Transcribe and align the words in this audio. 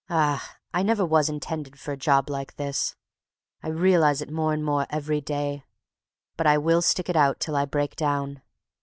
Ah! 0.09 0.55
I 0.73 0.81
never 0.81 1.05
was 1.05 1.29
intended 1.29 1.79
for 1.79 1.91
a 1.91 1.95
job 1.95 2.27
like 2.27 2.55
this. 2.55 2.95
I 3.61 3.67
realize 3.67 4.19
it 4.19 4.31
more 4.31 4.51
and 4.51 4.65
more 4.65 4.87
every 4.89 5.21
day, 5.21 5.63
but 6.37 6.47
I 6.47 6.57
will 6.57 6.81
stick 6.81 7.07
it 7.07 7.15
out 7.15 7.39
till 7.39 7.55
I 7.55 7.65
break 7.65 7.95
down. 7.97 8.41